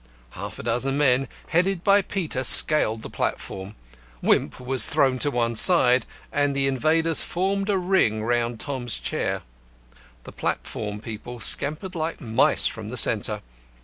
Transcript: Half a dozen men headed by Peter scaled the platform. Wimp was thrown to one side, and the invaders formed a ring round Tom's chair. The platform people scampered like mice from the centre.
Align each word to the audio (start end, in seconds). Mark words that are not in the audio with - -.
Half 0.31 0.57
a 0.57 0.63
dozen 0.63 0.97
men 0.97 1.27
headed 1.49 1.83
by 1.83 2.01
Peter 2.01 2.41
scaled 2.43 3.03
the 3.03 3.09
platform. 3.11 3.75
Wimp 4.23 4.59
was 4.59 4.87
thrown 4.87 5.19
to 5.19 5.29
one 5.29 5.55
side, 5.55 6.07
and 6.31 6.55
the 6.55 6.65
invaders 6.65 7.21
formed 7.21 7.69
a 7.69 7.77
ring 7.77 8.23
round 8.23 8.59
Tom's 8.59 8.97
chair. 8.99 9.43
The 10.23 10.31
platform 10.31 11.01
people 11.01 11.39
scampered 11.39 11.93
like 11.93 12.19
mice 12.19 12.65
from 12.65 12.89
the 12.89 12.97
centre. 12.97 13.43